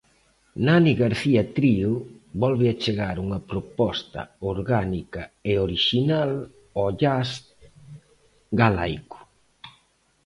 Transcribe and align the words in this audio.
Nani 0.65 0.91
García 1.03 1.41
Trío 1.57 1.91
volve 2.43 2.67
achegar 2.69 3.15
unha 3.25 3.39
proposta 3.51 4.21
orgánica 4.53 5.23
e 5.51 5.53
orixinal 5.67 6.31
ao 6.77 6.87
jazz 7.01 7.29
galaico. 8.59 9.19